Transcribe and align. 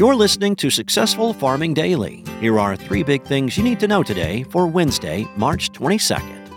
You're 0.00 0.16
listening 0.16 0.56
to 0.56 0.70
Successful 0.70 1.34
Farming 1.34 1.74
Daily. 1.74 2.24
Here 2.40 2.58
are 2.58 2.74
three 2.74 3.02
big 3.02 3.22
things 3.22 3.58
you 3.58 3.62
need 3.62 3.78
to 3.80 3.86
know 3.86 4.02
today 4.02 4.44
for 4.44 4.66
Wednesday, 4.66 5.28
March 5.36 5.72
22nd. 5.72 6.50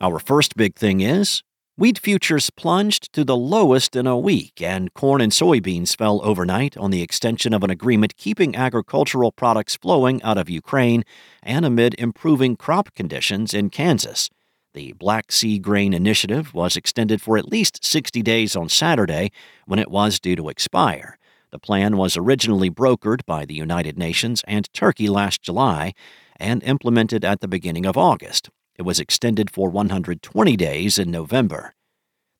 Our 0.00 0.20
first 0.20 0.54
big 0.54 0.76
thing 0.76 1.00
is 1.00 1.42
wheat 1.76 1.98
futures 1.98 2.50
plunged 2.50 3.12
to 3.14 3.24
the 3.24 3.36
lowest 3.36 3.96
in 3.96 4.06
a 4.06 4.16
week, 4.16 4.62
and 4.62 4.94
corn 4.94 5.20
and 5.20 5.32
soybeans 5.32 5.96
fell 5.96 6.20
overnight 6.22 6.76
on 6.76 6.92
the 6.92 7.02
extension 7.02 7.52
of 7.52 7.64
an 7.64 7.70
agreement 7.70 8.16
keeping 8.16 8.54
agricultural 8.54 9.32
products 9.32 9.74
flowing 9.74 10.22
out 10.22 10.38
of 10.38 10.48
Ukraine 10.48 11.02
and 11.42 11.64
amid 11.64 11.96
improving 11.98 12.54
crop 12.54 12.94
conditions 12.94 13.52
in 13.52 13.68
Kansas. 13.68 14.30
The 14.76 14.92
Black 14.92 15.32
Sea 15.32 15.58
Grain 15.58 15.94
Initiative 15.94 16.52
was 16.52 16.76
extended 16.76 17.22
for 17.22 17.38
at 17.38 17.48
least 17.48 17.82
60 17.82 18.20
days 18.20 18.54
on 18.54 18.68
Saturday 18.68 19.32
when 19.64 19.78
it 19.78 19.90
was 19.90 20.20
due 20.20 20.36
to 20.36 20.50
expire. 20.50 21.16
The 21.50 21.58
plan 21.58 21.96
was 21.96 22.14
originally 22.14 22.70
brokered 22.70 23.24
by 23.24 23.46
the 23.46 23.54
United 23.54 23.96
Nations 23.96 24.44
and 24.46 24.70
Turkey 24.74 25.08
last 25.08 25.40
July 25.40 25.94
and 26.38 26.62
implemented 26.62 27.24
at 27.24 27.40
the 27.40 27.48
beginning 27.48 27.86
of 27.86 27.96
August. 27.96 28.50
It 28.78 28.82
was 28.82 29.00
extended 29.00 29.50
for 29.50 29.70
120 29.70 30.56
days 30.58 30.98
in 30.98 31.10
November. 31.10 31.72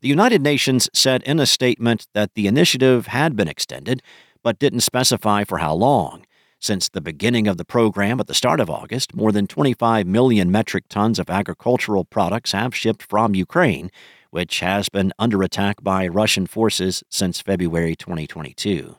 The 0.03 0.09
United 0.09 0.43
Nations 0.43 0.91
said 0.93 1.23
in 1.23 1.41
a 1.41 1.47
statement 1.47 2.07
that 2.13 2.35
the 2.35 2.47
initiative 2.47 3.07
had 3.07 3.35
been 3.35 3.49
extended, 3.49 4.03
but 4.43 4.59
didn't 4.59 4.81
specify 4.81 5.45
for 5.45 5.57
how 5.57 5.73
long. 5.73 6.27
Since 6.61 6.89
the 6.89 7.01
beginning 7.01 7.47
of 7.47 7.59
the 7.59 7.65
program 7.65 8.19
at 8.19 8.27
the 8.27 8.35
start 8.35 8.61
of 8.61 8.71
August, 8.71 9.15
more 9.15 9.31
than 9.31 9.47
25 9.47 10.07
million 10.07 10.51
metric 10.51 10.85
tons 10.89 11.19
of 11.19 11.29
agricultural 11.29 12.05
products 12.05 12.53
have 12.53 12.75
shipped 12.75 13.03
from 13.03 13.35
Ukraine, 13.35 13.91
which 14.31 14.61
has 14.61 14.89
been 14.89 15.13
under 15.19 15.43
attack 15.43 15.83
by 15.83 16.09
Russian 16.09 16.47
forces 16.47 17.03
since 17.11 17.41
February 17.41 17.95
2022. 17.95 18.97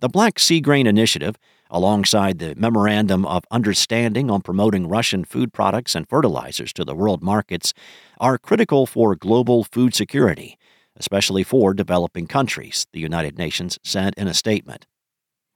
The 0.00 0.08
Black 0.08 0.40
Sea 0.40 0.60
Grain 0.60 0.88
Initiative, 0.88 1.36
alongside 1.70 2.40
the 2.40 2.56
Memorandum 2.56 3.24
of 3.24 3.44
Understanding 3.52 4.30
on 4.30 4.42
Promoting 4.42 4.88
Russian 4.88 5.24
Food 5.24 5.52
Products 5.52 5.94
and 5.94 6.08
Fertilizers 6.08 6.72
to 6.72 6.84
the 6.84 6.96
World 6.96 7.22
Markets, 7.22 7.72
are 8.18 8.36
critical 8.38 8.84
for 8.84 9.14
global 9.14 9.62
food 9.62 9.94
security, 9.94 10.58
especially 10.96 11.44
for 11.44 11.72
developing 11.72 12.26
countries, 12.26 12.88
the 12.92 13.00
United 13.00 13.38
Nations 13.38 13.78
said 13.84 14.14
in 14.16 14.26
a 14.26 14.34
statement. 14.34 14.86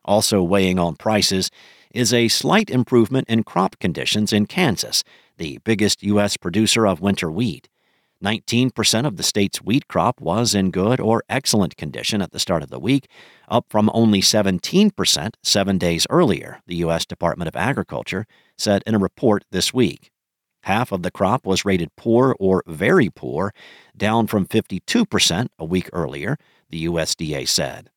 Also 0.07 0.43
weighing 0.43 0.79
on 0.79 0.97
prices 0.97 1.51
is 1.93 2.13
a 2.13 2.29
slight 2.29 2.71
improvement 2.71 3.29
in 3.29 3.43
crop 3.43 3.79
conditions 3.79 4.33
in 4.33 4.47
Kansas, 4.47 5.05
the 5.37 5.59
biggest 5.65 6.03
U.S. 6.03 6.37
producer 6.37 6.87
of 6.87 7.01
winter 7.01 7.31
wheat. 7.31 7.69
19% 8.25 9.07
of 9.07 9.17
the 9.17 9.23
state's 9.23 9.61
wheat 9.61 9.89
crop 9.89 10.21
was 10.21 10.55
in 10.55 10.71
good 10.71 11.01
or 11.01 11.23
excellent 11.29 11.77
condition 11.77 12.23
at 12.23 12.33
the 12.33 12.39
start 12.39 12.63
of 12.63 12.71
the 12.71 12.79
week, 12.79 13.09
up 13.49 13.67
from 13.69 13.91
only 13.93 14.21
17% 14.21 15.31
seven 15.43 15.79
days 15.79 16.07
earlier, 16.09 16.61
the 16.67 16.77
U.S. 16.77 17.05
Department 17.05 17.49
of 17.49 17.57
Agriculture 17.57 18.27
said 18.57 18.83
in 18.87 18.95
a 18.95 18.99
report 18.99 19.45
this 19.51 19.75
week. 19.75 20.11
Half 20.63 20.93
of 20.93 21.03
the 21.03 21.11
crop 21.11 21.47
was 21.47 21.65
rated 21.65 21.95
poor 21.97 22.35
or 22.41 22.63
very 22.67 23.11
poor, 23.11 23.53
down 23.97 24.27
from 24.27 24.47
52% 24.47 25.49
a 25.59 25.65
week 25.65 25.91
earlier, 25.93 26.39
the 26.71 26.87
USDA 26.87 27.47
said. 27.47 27.91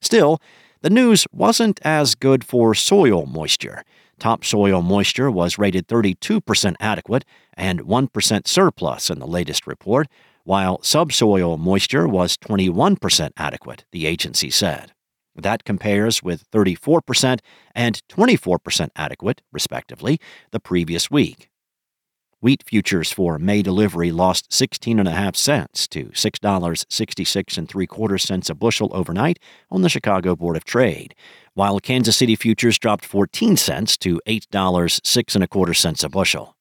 Still, 0.00 0.40
the 0.82 0.90
news 0.90 1.26
wasn't 1.32 1.78
as 1.82 2.14
good 2.14 2.42
for 2.42 2.74
soil 2.74 3.26
moisture. 3.26 3.84
Topsoil 4.18 4.82
moisture 4.82 5.30
was 5.30 5.58
rated 5.58 5.86
32% 5.88 6.74
adequate 6.80 7.24
and 7.54 7.80
1% 7.80 8.46
surplus 8.46 9.10
in 9.10 9.18
the 9.18 9.26
latest 9.26 9.66
report, 9.66 10.08
while 10.44 10.82
subsoil 10.82 11.58
moisture 11.58 12.08
was 12.08 12.36
21% 12.38 13.30
adequate, 13.36 13.84
the 13.92 14.06
agency 14.06 14.50
said. 14.50 14.92
That 15.36 15.64
compares 15.64 16.22
with 16.22 16.50
34% 16.50 17.40
and 17.74 18.00
24% 18.08 18.88
adequate, 18.96 19.42
respectively, 19.52 20.18
the 20.50 20.60
previous 20.60 21.10
week. 21.10 21.49
Wheat 22.42 22.62
futures 22.66 23.12
for 23.12 23.38
May 23.38 23.60
delivery 23.60 24.10
lost 24.10 24.48
16.5 24.48 25.36
cents 25.36 25.86
to 25.88 26.06
$6.66 26.06 27.58
and 27.58 27.68
3 27.68 27.86
quarter 27.86 28.16
cents 28.16 28.48
a 28.48 28.54
bushel 28.54 28.88
overnight 28.94 29.38
on 29.70 29.82
the 29.82 29.90
Chicago 29.90 30.34
Board 30.34 30.56
of 30.56 30.64
Trade, 30.64 31.14
while 31.52 31.78
Kansas 31.80 32.16
City 32.16 32.34
futures 32.36 32.78
dropped 32.78 33.04
14 33.04 33.58
cents 33.58 33.98
to 33.98 34.22
$8.06 34.26 35.34
and 35.34 35.44
a 35.44 35.48
quarter 35.48 35.74
cents 35.74 36.02
a 36.02 36.08
bushel. 36.08 36.56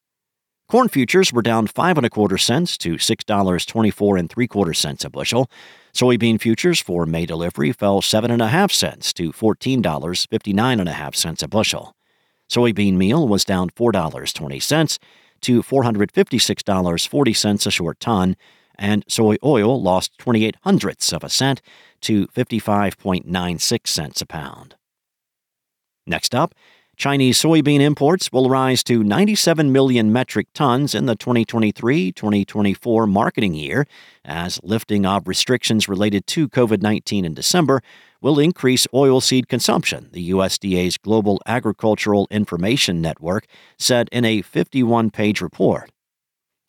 Corn 0.68 0.89
futures 0.89 1.31
were 1.31 1.41
down 1.41 1.66
5 1.66 1.97
and 1.97 2.06
a 2.06 2.09
quarter 2.09 2.38
cents 2.38 2.78
to 2.79 2.95
$6.24 2.95 4.19
and 4.19 4.29
3 4.29 4.47
quarter 4.47 4.73
cents 4.73 5.06
a 5.06 5.09
bushel. 5.09 5.50
Soybean 5.94 6.41
futures 6.41 6.81
for 6.81 7.06
May 7.06 7.25
delivery 7.25 7.72
fell 7.72 8.01
7.5 8.01 8.73
cents 8.73 9.13
to 9.13 9.31
$14.59 9.31 10.79
and 10.81 10.89
a 10.89 10.91
half 10.91 11.16
cents 11.16 11.41
a 11.41 11.47
bushel. 11.47 11.95
Soybean 12.50 12.95
meal 12.95 13.25
was 13.29 13.45
down 13.45 13.69
$4.20 13.69 15.00
to 15.41 15.61
$456.40 15.61 17.67
a 17.67 17.72
short 17.72 18.00
ton, 18.00 18.38
and 18.75 19.03
soy 19.07 19.35
oil 19.44 19.81
lost 19.81 20.17
28 20.17 20.55
hundredths 20.63 21.11
of 21.11 21.23
a 21.23 21.29
cent 21.29 21.61
to 22.01 22.27
55.96 22.27 23.88
cents 23.88 24.22
a 24.22 24.25
pound. 24.25 24.75
Next 26.07 26.33
up, 26.33 26.55
Chinese 27.00 27.41
soybean 27.41 27.79
imports 27.79 28.29
will 28.29 28.50
rise 28.50 28.83
to 28.83 29.05
97 29.05 29.72
million 29.72 30.11
metric 30.11 30.47
tons 30.53 30.94
in 30.94 31.05
the 31.05 31.16
2023 31.16 32.11
2024 32.11 33.07
marketing 33.07 33.53
year, 33.53 33.88
as 34.25 34.59
lifting 34.63 35.06
of 35.06 35.25
restrictions 35.25 35.88
related 35.88 36.27
to 36.27 36.50
COVID 36.50 36.81
19 36.81 37.23
in 37.23 37.33
December 37.33 37.81
will 38.22 38.40
increase 38.40 38.88
oilseed 38.88 39.47
consumption, 39.47 40.09
the 40.12 40.31
USDA's 40.31 40.97
Global 40.97 41.41
Agricultural 41.46 42.28
Information 42.30 43.02
Network 43.02 43.46
said 43.78 44.09
in 44.12 44.25
a 44.25 44.41
51 44.41 45.12
page 45.12 45.41
report. 45.41 45.91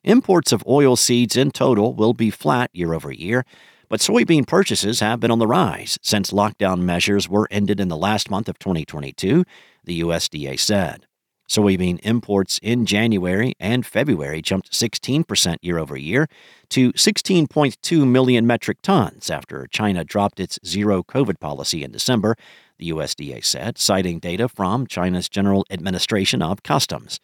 Imports 0.05 0.53
of 0.53 0.65
oilseeds 0.65 1.37
in 1.37 1.51
total 1.51 1.95
will 1.95 2.15
be 2.15 2.31
flat 2.31 2.71
year 2.73 2.95
over 2.95 3.13
year, 3.13 3.45
but 3.89 4.01
soybean 4.01 4.47
purchases 4.47 5.01
have 5.01 5.21
been 5.21 5.31
on 5.31 5.41
the 5.41 5.47
rise 5.47 5.99
since 6.01 6.31
lockdown 6.31 6.81
measures 6.81 7.29
were 7.29 7.49
ended 7.51 7.81
in 7.81 7.89
the 7.89 7.97
last 7.97 8.31
month 8.31 8.49
of 8.49 8.59
2022, 8.59 9.45
the 9.85 10.01
USDA 10.01 10.59
said. 10.59 11.07
Soybean 11.51 11.99
imports 12.05 12.61
in 12.63 12.87
January 12.87 13.55
and 13.59 13.85
February 13.85 14.41
jumped 14.41 14.71
16% 14.71 15.57
year 15.63 15.79
over 15.79 15.97
year 15.97 16.29
to 16.69 16.93
16.2 16.93 18.07
million 18.07 18.47
metric 18.47 18.79
tons 18.83 19.29
after 19.29 19.67
China 19.67 20.05
dropped 20.05 20.39
its 20.39 20.61
zero 20.65 21.03
COVID 21.03 21.41
policy 21.41 21.83
in 21.83 21.91
December, 21.91 22.37
the 22.79 22.91
USDA 22.91 23.45
said, 23.45 23.79
citing 23.79 24.21
data 24.21 24.49
from 24.49 24.87
China's 24.87 25.29
General 25.29 25.67
Administration 25.73 26.41
of 26.41 26.63
Customs. 26.63 27.19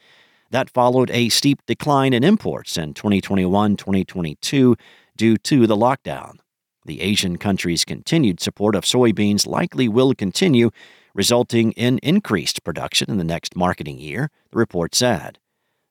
That 0.51 0.71
followed 0.71 1.11
a 1.13 1.29
steep 1.29 1.65
decline 1.65 2.13
in 2.13 2.25
imports 2.25 2.77
in 2.77 2.95
2021 2.95 3.77
2022 3.77 4.75
due 5.17 5.37
to 5.37 5.69
the 5.69 5.77
lockdown. 5.77 6.39
The 6.85 7.01
Asian 7.01 7.37
country's 7.37 7.85
continued 7.85 8.41
support 8.41 8.75
of 8.75 8.83
soybeans 8.83 9.47
likely 9.47 9.89
will 9.89 10.15
continue 10.15 10.71
resulting 11.16 11.72
in 11.72 11.99
increased 11.99 12.62
production 12.62 13.10
in 13.10 13.16
the 13.16 13.25
next 13.25 13.56
marketing 13.56 13.99
year, 13.99 14.31
the 14.50 14.59
report 14.59 14.94
said. 14.94 15.38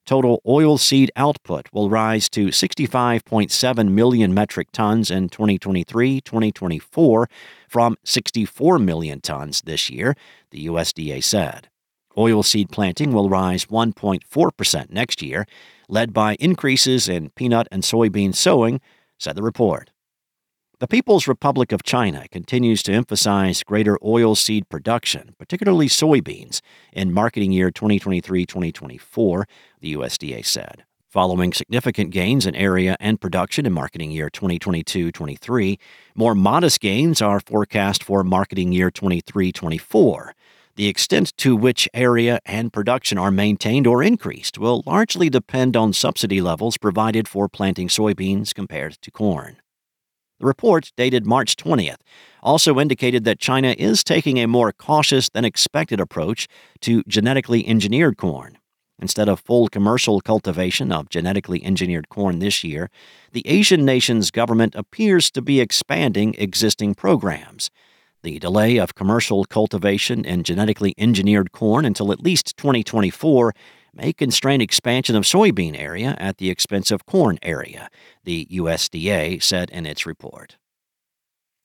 Total 0.06 0.40
oilseed 0.46 1.10
output 1.16 1.68
will 1.74 1.90
rise 1.90 2.30
to 2.30 2.50
65.7 2.50 3.90
million 3.90 4.36
metric 4.36 4.68
tons 4.72 5.10
in 5.10 5.30
2023 5.30 6.22
2024 6.22 7.28
from 7.68 7.98
64 8.06 8.78
million 8.78 9.20
tons 9.20 9.62
this 9.62 9.90
year, 9.90 10.16
the 10.52 10.68
USDA 10.68 11.24
said. 11.24 11.70
Oilseed 12.16 12.72
planting 12.72 13.12
will 13.12 13.30
rise 13.30 13.66
1.4% 13.66 14.90
next 14.92 15.24
year, 15.24 15.48
led 15.90 16.14
by 16.14 16.36
increases 16.36 17.10
in 17.10 17.32
peanut 17.32 17.68
and 17.72 17.82
soybean 17.82 18.34
sowing, 18.36 18.80
said 19.18 19.36
the 19.36 19.44
report. 19.44 19.90
The 20.80 20.88
People's 20.90 21.26
Republic 21.26 21.72
of 21.72 21.84
China 21.84 22.28
continues 22.30 22.84
to 22.84 22.92
emphasize 22.92 23.64
greater 23.64 23.98
oilseed 24.04 24.68
production, 24.68 25.34
particularly 25.40 25.88
soybeans, 25.88 26.60
in 26.92 27.14
marketing 27.14 27.54
year 27.54 27.72
2023 27.72 28.46
2024, 28.46 29.48
the 29.80 29.94
USDA 29.94 30.46
said. 30.46 30.84
Following 31.08 31.54
significant 31.54 32.12
gains 32.12 32.46
in 32.46 32.56
area 32.56 32.98
and 33.00 33.22
production 33.22 33.66
in 33.66 33.72
marketing 33.72 34.12
year 34.12 34.30
2022 34.30 35.14
23, 35.14 35.80
more 36.14 36.36
modest 36.36 36.82
gains 36.82 37.22
are 37.22 37.40
forecast 37.40 38.04
for 38.04 38.22
marketing 38.26 38.74
year 38.74 38.92
23 38.92 39.54
24. 39.54 40.34
The 40.76 40.88
extent 40.90 41.38
to 41.38 41.56
which 41.56 41.88
area 41.94 42.40
and 42.46 42.74
production 42.74 43.18
are 43.18 43.32
maintained 43.32 43.88
or 43.88 44.04
increased 44.04 44.58
will 44.58 44.84
largely 44.86 45.30
depend 45.30 45.78
on 45.78 45.94
subsidy 45.94 46.42
levels 46.42 46.78
provided 46.78 47.30
for 47.30 47.48
planting 47.48 47.88
soybeans 47.88 48.54
compared 48.54 49.02
to 49.02 49.10
corn. 49.10 49.56
The 50.40 50.46
report, 50.46 50.92
dated 50.98 51.26
March 51.26 51.56
20th, 51.56 52.02
also 52.44 52.80
indicated 52.80 53.24
that 53.24 53.40
China 53.40 53.74
is 53.78 54.04
taking 54.04 54.38
a 54.38 54.48
more 54.48 54.74
cautious 54.74 55.30
than 55.30 55.46
expected 55.46 56.00
approach 56.00 56.48
to 56.82 57.04
genetically 57.08 57.66
engineered 57.66 58.18
corn. 58.18 58.58
Instead 59.00 59.28
of 59.30 59.40
full 59.40 59.68
commercial 59.68 60.22
cultivation 60.22 60.92
of 60.92 61.10
genetically 61.10 61.64
engineered 61.64 62.10
corn 62.10 62.40
this 62.40 62.64
year, 62.64 62.90
the 63.32 63.46
Asian 63.46 63.86
nation's 63.86 64.32
government 64.32 64.76
appears 64.76 65.32
to 65.32 65.42
be 65.42 65.60
expanding 65.60 66.36
existing 66.38 66.96
programs. 66.96 67.70
The 68.24 68.40
delay 68.40 68.78
of 68.78 68.96
commercial 68.96 69.46
cultivation 69.46 70.26
and 70.26 70.46
genetically 70.46 70.96
engineered 70.98 71.52
corn 71.52 71.86
until 71.86 72.12
at 72.12 72.22
least 72.22 72.58
2024 72.58 73.54
may 73.96 74.12
constrain 74.14 74.62
expansion 74.62 75.16
of 75.16 75.24
soybean 75.24 75.80
area 75.80 76.16
at 76.20 76.38
the 76.38 76.50
expense 76.50 76.92
of 76.92 77.06
corn 77.06 77.40
area, 77.42 77.90
the 78.24 78.46
USDA 78.52 79.42
said 79.42 79.70
in 79.70 79.86
its 79.86 80.06
report. 80.06 80.58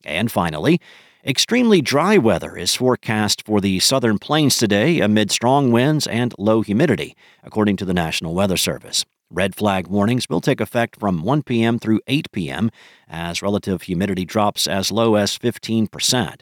And 0.05 0.31
finally, 0.31 0.81
extremely 1.27 1.83
dry 1.83 2.17
weather 2.17 2.57
is 2.57 2.75
forecast 2.75 3.45
for 3.45 3.61
the 3.61 3.81
southern 3.81 4.19
plains 4.19 4.57
today 4.57 5.01
amid 5.01 5.31
strong 5.31 5.73
winds 5.73 6.07
and 6.07 6.35
low 6.39 6.63
humidity, 6.63 7.17
according 7.43 7.77
to 7.79 7.85
the 7.85 7.93
National 7.93 8.35
Weather 8.35 8.57
Service. 8.57 9.05
Red 9.33 9.55
flag 9.55 9.87
warnings 9.87 10.27
will 10.29 10.41
take 10.41 10.61
effect 10.61 10.99
from 10.99 11.23
1 11.23 11.43
p.m. 11.45 11.79
through 11.79 12.01
8 12.07 12.33
p.m. 12.33 12.71
as 13.09 13.43
relative 13.43 13.83
humidity 13.83 14.25
drops 14.25 14.67
as 14.67 14.91
low 14.91 15.15
as 15.15 15.39
15%. 15.39 16.41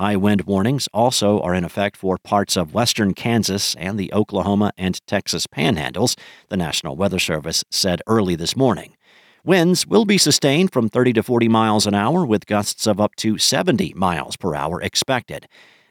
High 0.00 0.16
wind 0.16 0.46
warnings 0.46 0.88
also 0.94 1.42
are 1.42 1.54
in 1.54 1.62
effect 1.62 1.94
for 1.94 2.16
parts 2.16 2.56
of 2.56 2.72
western 2.72 3.12
Kansas 3.12 3.74
and 3.74 4.00
the 4.00 4.10
Oklahoma 4.14 4.72
and 4.78 4.98
Texas 5.06 5.46
panhandles, 5.46 6.18
the 6.48 6.56
National 6.56 6.96
Weather 6.96 7.18
Service 7.18 7.64
said 7.70 8.00
early 8.06 8.34
this 8.34 8.56
morning. 8.56 8.96
Winds 9.44 9.86
will 9.86 10.06
be 10.06 10.16
sustained 10.16 10.72
from 10.72 10.88
30 10.88 11.12
to 11.12 11.22
40 11.22 11.48
miles 11.50 11.86
an 11.86 11.92
hour 11.92 12.24
with 12.24 12.46
gusts 12.46 12.86
of 12.86 12.98
up 12.98 13.14
to 13.16 13.36
70 13.36 13.92
miles 13.92 14.38
per 14.38 14.54
hour 14.54 14.80
expected. 14.80 15.46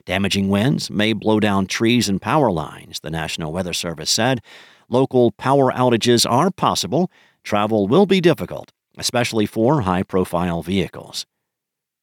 Damaging 0.05 0.49
winds 0.49 0.89
may 0.89 1.13
blow 1.13 1.39
down 1.39 1.67
trees 1.67 2.09
and 2.09 2.19
power 2.19 2.51
lines, 2.51 3.01
the 3.01 3.11
National 3.11 3.53
Weather 3.53 3.73
Service 3.73 4.09
said. 4.09 4.41
Local 4.89 5.33
power 5.33 5.71
outages 5.71 6.27
are 6.27 6.49
possible. 6.49 7.11
Travel 7.43 7.87
will 7.87 8.07
be 8.07 8.21
difficult, 8.21 8.71
especially 8.97 9.45
for 9.45 9.81
high 9.81 10.01
profile 10.01 10.63
vehicles. 10.63 11.27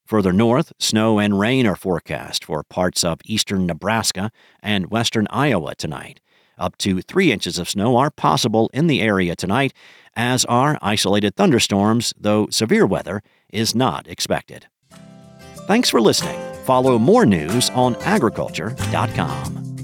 Further 0.06 0.32
north, 0.32 0.73
snow 0.79 1.19
and 1.19 1.38
rain 1.38 1.67
are 1.67 1.75
forecast 1.75 2.44
for 2.44 2.62
parts 2.62 3.03
of 3.03 3.19
eastern 3.25 3.67
Nebraska 3.67 4.31
and 4.62 4.88
western 4.88 5.26
Iowa 5.31 5.75
tonight. 5.75 6.20
Up 6.56 6.79
to 6.79 7.03
three 7.03 7.32
inches 7.32 7.58
of 7.58 7.69
snow 7.69 7.97
are 7.97 8.12
possible 8.12 8.70
in 8.73 8.87
the 8.87 9.03
area 9.03 9.35
tonight, 9.35 9.75
as 10.14 10.44
are 10.44 10.79
isolated 10.81 11.35
thunderstorms, 11.35 12.14
though 12.17 12.47
severe 12.50 12.87
weather 12.87 13.20
is 13.53 13.75
not 13.75 14.06
expected. 14.06 14.69
Thanks 15.67 15.91
for 15.91 16.00
listening. 16.00 16.41
Follow 16.64 17.00
more 17.00 17.26
news 17.26 17.69
on 17.70 17.97
agriculture.com. 17.97 19.75